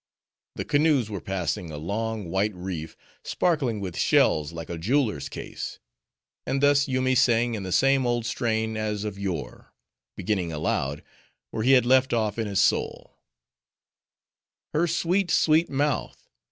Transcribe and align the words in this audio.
The 0.55 0.65
canoes 0.65 1.11
were 1.11 1.21
passing 1.21 1.69
a 1.69 1.77
long, 1.77 2.25
white 2.27 2.55
reef, 2.55 2.97
sparkling 3.23 3.79
with 3.79 3.95
shells, 3.95 4.51
like 4.51 4.67
a 4.67 4.79
jeweler's 4.79 5.29
case: 5.29 5.77
and 6.43 6.59
thus 6.59 6.87
Yoomy 6.87 7.13
sang 7.13 7.53
in 7.53 7.61
the 7.61 7.71
same 7.71 8.07
old 8.07 8.25
strain 8.25 8.75
as 8.77 9.03
of 9.03 9.19
yore; 9.19 9.75
beginning 10.17 10.51
aloud, 10.51 11.03
where 11.51 11.61
he 11.61 11.73
had 11.73 11.85
left 11.85 12.13
off 12.13 12.39
in 12.39 12.47
his 12.47 12.59
soul:— 12.59 13.19
Her 14.73 14.87
sweet, 14.87 15.29
sweet 15.29 15.69
mouth! 15.69 16.27